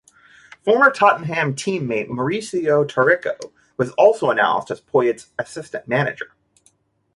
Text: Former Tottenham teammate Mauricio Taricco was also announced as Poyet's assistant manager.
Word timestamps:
Former 0.65 0.89
Tottenham 0.89 1.53
teammate 1.53 2.07
Mauricio 2.09 2.83
Taricco 2.87 3.51
was 3.77 3.91
also 3.91 4.31
announced 4.31 4.71
as 4.71 4.81
Poyet's 4.81 5.29
assistant 5.37 5.87
manager. 5.87 6.33